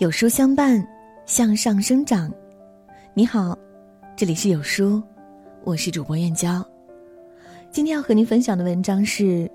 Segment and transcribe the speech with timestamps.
[0.00, 0.82] 有书相伴，
[1.26, 2.32] 向上生长。
[3.12, 3.54] 你好，
[4.16, 5.02] 这里是有书，
[5.62, 6.66] 我是主播燕娇。
[7.70, 9.46] 今天要和您分享的文章是：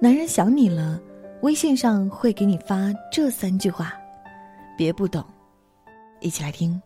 [0.00, 1.00] 男人想你了，
[1.42, 3.94] 微信上会给你发这三句话，
[4.76, 5.24] 别不懂。
[6.18, 6.82] 一起来听。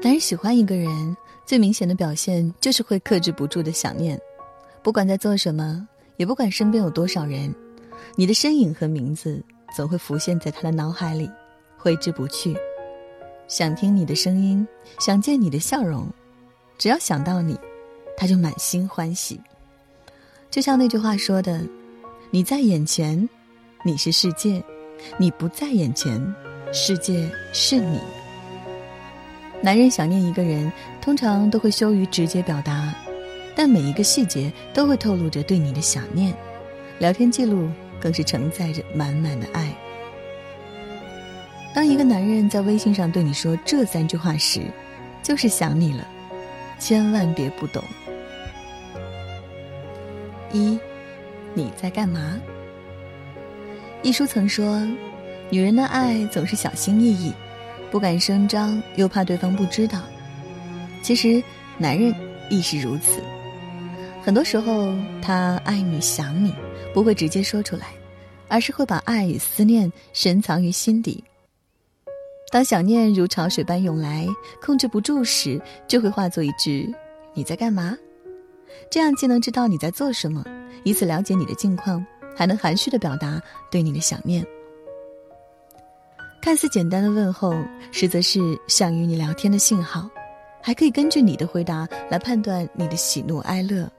[0.00, 4.16] 男人喜欢一个人，最明显的表现就是会克制不住的想念，
[4.80, 5.84] 不管在做什么，
[6.18, 7.52] 也不管身边有多少人。
[8.16, 9.42] 你的身影和名字
[9.74, 11.28] 总会浮现在他的脑海里，
[11.76, 12.56] 挥之不去。
[13.48, 14.66] 想听你的声音，
[15.00, 16.06] 想见你的笑容，
[16.78, 17.58] 只要想到你，
[18.16, 19.40] 他就满心欢喜。
[20.48, 21.60] 就像那句话说的
[22.30, 23.28] ：“你在眼前，
[23.84, 24.62] 你是世界；
[25.18, 26.34] 你不在眼前，
[26.72, 27.98] 世界是你。”
[29.60, 30.70] 男人想念一个人，
[31.02, 32.94] 通常都会羞于直接表达，
[33.56, 36.32] 但每一个细节都会透露着对你的想念。
[37.00, 37.68] 聊天记录。
[38.04, 39.74] 更是承载着满满的爱。
[41.74, 44.60] 当一个男人在微信上对你说这三句话时，
[45.22, 46.06] 就是想你了，
[46.78, 47.82] 千万别不懂。
[50.52, 50.78] 一，
[51.54, 52.38] 你在干嘛？
[54.02, 54.86] 一书曾说，
[55.48, 57.32] 女人的爱总是小心翼翼，
[57.90, 60.02] 不敢声张，又怕对方不知道。
[61.02, 61.42] 其实，
[61.78, 62.14] 男人
[62.50, 63.22] 亦是如此。
[64.22, 66.54] 很多时候，他爱你、想你，
[66.92, 67.86] 不会直接说出来，
[68.48, 71.22] 而是会把爱与思念深藏于心底。
[72.50, 74.26] 当想念如潮水般涌来，
[74.62, 76.94] 控制不住时，就会化作一句
[77.34, 77.96] “你在干嘛”。
[78.90, 80.44] 这样既能知道你在做什么，
[80.84, 82.04] 以此了解你的近况，
[82.36, 84.46] 还能含蓄的表达对你的想念。
[86.40, 87.54] 看似简单的问候，
[87.90, 88.38] 实则是
[88.68, 90.08] 想与你聊天的信号，
[90.62, 93.90] 还可以根据你的回答来判断你的喜怒哀乐。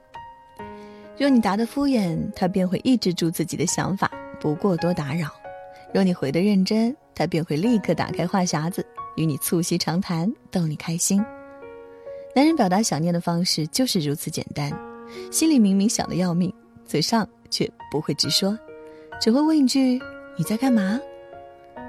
[1.18, 4.10] 若你答得敷衍，他便会抑制住自己的想法，
[4.46, 5.26] 不过多打扰；
[5.92, 11.20] 若你回得认真，他便会立刻打开话匣子，与你促膝长谈，逗你开心。
[12.32, 14.70] 男人表达想念的方式就是如此简单，
[15.32, 18.56] 心里明明想的要命，嘴上却不会直说，
[19.20, 20.00] 只会问一句
[20.38, 21.00] ：“你在干嘛？”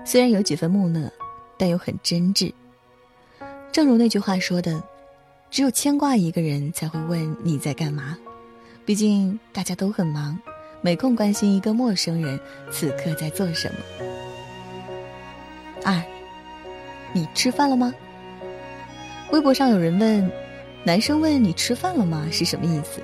[0.03, 1.07] 虽然有几分木讷，
[1.59, 2.51] 但又很真挚。
[3.71, 4.81] 正如那句话说的
[5.51, 8.17] ：“只有牵挂一个人，才会问你在干嘛。”
[8.83, 10.39] 毕竟大家都很忙，
[10.81, 12.39] 没空关心一个陌生人
[12.71, 13.79] 此刻在做什么。
[15.83, 16.01] 二，
[17.13, 17.93] 你吃饭了吗？
[19.31, 20.31] 微博上有人问，
[20.83, 23.01] 男生问你吃饭了吗是什么意思？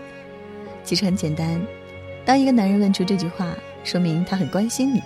[0.83, 1.59] 其实很简单，
[2.25, 3.53] 当一个男人问出这句话，
[3.83, 5.01] 说明他很关心你。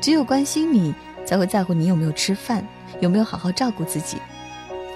[0.00, 0.94] 只有关心你，
[1.24, 2.66] 才会在乎你有没有吃饭，
[3.00, 4.18] 有没有好好照顾自己。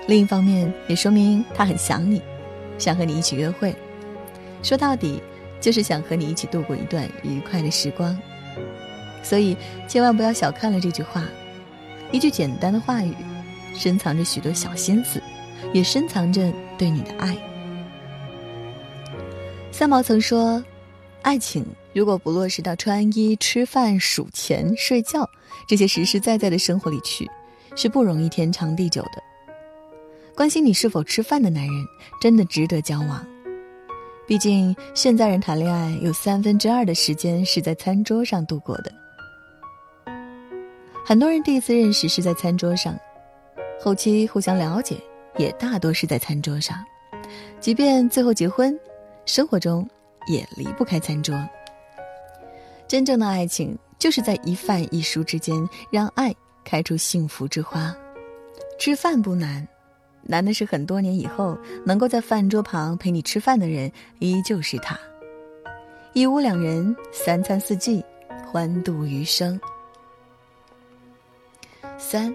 [0.06, 2.22] 另一方面，也说明他很想你，
[2.78, 3.74] 想和你一起约会。
[4.62, 5.22] 说到底，
[5.60, 8.16] 就是想和你一起度过一段愉快的时光，
[9.22, 9.56] 所以
[9.86, 11.24] 千万不要小看了这句话。
[12.10, 13.14] 一句简单的话语，
[13.74, 15.22] 深藏着许多小心思，
[15.72, 17.36] 也深藏着对你的爱。
[19.70, 20.64] 三毛曾说
[21.22, 25.28] ：“爱情如果不落实到穿衣、吃饭、数钱、睡觉
[25.68, 27.30] 这些实实在在的生活里去，
[27.76, 29.22] 是不容易天长地久的。”
[30.34, 31.86] 关心你是否吃饭的男人，
[32.20, 33.26] 真的值得交往。
[34.30, 38.92] 毕竟，现在人谈恋爱有三分之二的时间是在餐桌上度过的。
[41.04, 42.96] 很多人第一次认识是在餐桌上，
[43.80, 44.96] 后期互相了解
[45.36, 46.78] 也大多是在餐桌上。
[47.58, 48.78] 即便最后结婚，
[49.26, 49.84] 生活中
[50.28, 51.34] 也离不开餐桌。
[52.86, 55.56] 真正的爱情就是在一饭一书之间，
[55.90, 56.32] 让爱
[56.62, 57.92] 开出幸福之花。
[58.78, 59.66] 吃饭不难。
[60.22, 64.98] 难的是，很多年以后，能够在饭桌旁陪你吃饭的人，依旧是他。
[66.12, 68.04] 一屋两人，三餐四季，
[68.46, 69.60] 欢度余生。
[71.98, 72.34] 三，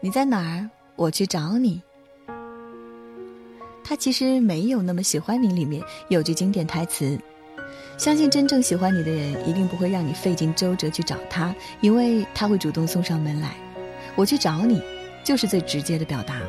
[0.00, 0.68] 你在哪儿？
[0.96, 1.80] 我去找你。
[3.84, 5.48] 他其实没有那么喜欢你。
[5.48, 7.18] 里面有句经典台词：
[7.98, 13.54] 相信真正喜欢你的人，一定不会让你费尽周折去找他，因为他会主动送上门来。
[14.14, 14.80] 我去找你，
[15.24, 16.40] 就是最直接的表达。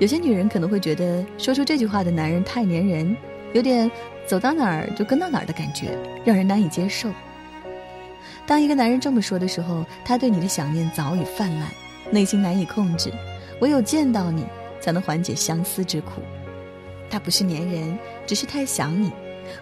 [0.00, 3.16] 有些女人可能会觉得说出这句话的男人太粘人，
[3.52, 3.90] 有点
[4.26, 7.08] 走到哪儿就跟到哪儿的感觉，让人难以接受。
[8.46, 11.68] 当一个男人这么说的时候，他对你的想念早已泛滥，
[12.10, 13.10] 内心难以控制，
[13.60, 14.44] 唯有见到你
[14.80, 16.20] 才能缓解相思之苦。
[17.08, 19.12] 他不是粘人，只是太想你，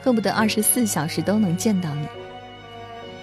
[0.01, 2.07] 恨不得二十四小时都能见到你。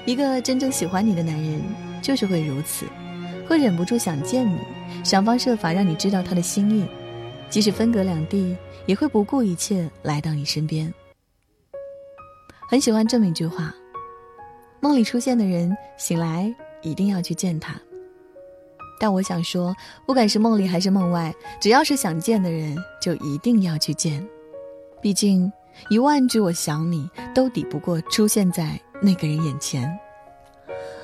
[0.06, 1.62] 一个真正喜欢你的男人
[2.02, 2.86] 就是会如此，
[3.48, 4.60] 会忍不住想见你，
[5.04, 6.86] 想方设法让你知道他的心意。
[7.50, 8.56] 即使分隔两地，
[8.86, 10.94] 也会不顾一切来到你身边。
[12.70, 13.74] 很喜欢这么一句话：
[14.80, 16.54] 梦里出现的人，醒来
[16.84, 17.76] 一定要去见他。
[19.00, 19.76] 但我想说，
[20.06, 24.24] 不管是梦里还是梦外，只要是想见的人，就一定要去见。
[25.02, 25.52] 毕竟，
[25.90, 29.90] 一万句我想你，都抵不过出现在那个人眼前。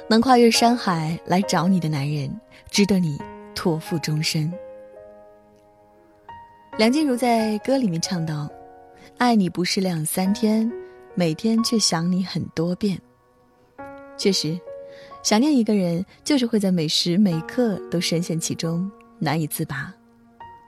[0.07, 2.29] 能跨越山海来找你的男人，
[2.69, 3.19] 值得你
[3.55, 4.53] 托付终身。
[6.77, 8.49] 梁静茹在歌里面唱到
[9.17, 10.69] ：“爱你不是两三天，
[11.13, 12.99] 每天却想你很多遍。”
[14.19, 14.59] 确实，
[15.23, 19.93] 想念一个人，就是会在每时每刻都深陷其中，难以自拔。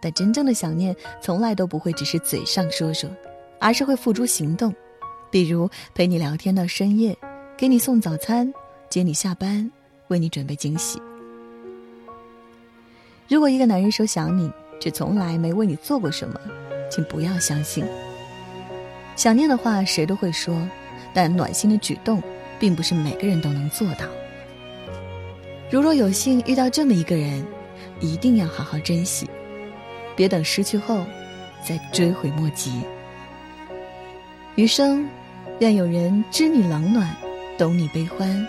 [0.01, 3.09] 但真正的想念，从来都不会只是嘴上说说，
[3.59, 4.73] 而是会付诸行动。
[5.29, 7.17] 比如陪你聊天到深夜，
[7.57, 8.49] 给你送早餐。
[8.89, 9.69] 接你下班，
[10.07, 11.01] 为你准备惊喜。
[13.27, 14.49] 如果一个男人说想你，
[14.79, 16.39] 却从来没为你做过什么，
[16.89, 17.85] 请不要相信。
[19.15, 20.55] 想念的话谁都会说，
[21.13, 22.21] 但暖心的举动，
[22.59, 24.05] 并不是每个人都能做到。
[25.69, 27.45] 如若有幸遇到这么一个人，
[27.99, 29.29] 一定要好好珍惜，
[30.15, 31.03] 别等失去后，
[31.67, 32.83] 再追悔莫及。
[34.55, 35.07] 余生，
[35.59, 37.15] 愿有人知你冷暖，
[37.57, 38.47] 懂你悲欢。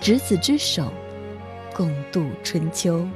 [0.00, 0.92] 执子之手，
[1.74, 3.06] 共度春秋。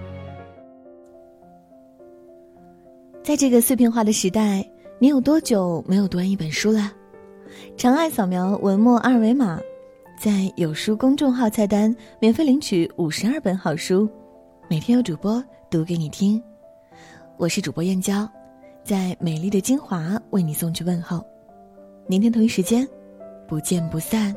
[3.24, 4.62] 在这个碎片化的时代，
[4.98, 6.92] 你有多久没有读完一本书了？
[7.74, 9.58] 长按扫描文末二维码，
[10.20, 14.06] 在有书公众号菜单免费领取五十二本好书，
[14.68, 16.40] 每天有主播读给你听。
[17.38, 18.28] 我是主播燕娇，
[18.84, 21.24] 在美丽的金华为你送去问候。
[22.06, 22.86] 明天同一时间，
[23.48, 24.36] 不见不散。